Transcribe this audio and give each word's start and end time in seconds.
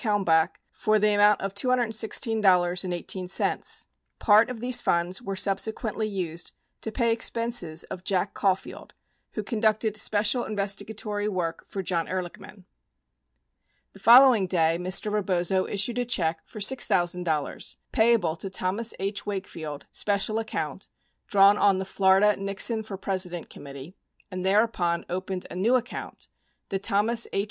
Kalmbach 0.01 0.55
in 0.95 0.99
the 1.01 1.13
amount 1.13 1.41
of 1.41 1.53
$216.18. 1.53 2.41
18a 2.41 3.85
Part 4.17 4.49
of 4.49 4.59
these 4.59 4.81
funds 4.81 5.21
were 5.21 5.35
subsequently 5.35 6.07
used 6.07 6.51
to 6.81 6.91
pay 6.91 7.13
expenses 7.13 7.83
of 7.83 8.03
Jack 8.03 8.33
Caulfield, 8.33 8.95
who 9.33 9.43
conducted 9.43 9.95
special 9.95 10.43
investigatory 10.43 11.27
work 11.27 11.63
for 11.67 11.83
John 11.83 12.07
Ehrlichman. 12.07 12.63
The 13.93 13.99
following 13.99 14.47
day, 14.47 14.79
Mr. 14.81 15.11
Rebozo 15.11 15.67
issued 15.67 15.99
a 15.99 16.05
check 16.05 16.39
for 16.45 16.57
$6,000 16.59 17.75
payable 17.91 18.35
to 18.37 18.49
Thomas 18.49 18.95
H. 18.99 19.27
Wakefield— 19.27 19.85
special 20.03 20.39
account, 20.39 20.87
drawn 21.27 21.59
on 21.59 21.77
the 21.77 21.85
Florida 21.85 22.35
Nixon 22.37 22.81
for 22.81 22.97
President 22.97 23.51
Committee, 23.51 23.93
and 24.31 24.43
thereupon 24.43 25.05
opened 25.09 25.45
a 25.51 25.55
new 25.55 25.75
account, 25.75 26.27
the 26.69 26.79
Thomas 26.79 27.27
H. 27.31 27.39